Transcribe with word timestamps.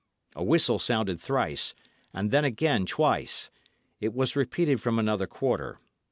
A 0.35 0.43
whistle 0.43 0.79
sounded 0.79 1.21
thrice, 1.21 1.75
and 2.11 2.31
then 2.31 2.43
again 2.43 2.87
twice. 2.87 3.51
It 3.99 4.15
was 4.15 4.35
repeated 4.35 4.81
from 4.81 4.97
another 4.97 5.27
quarter. 5.27 5.77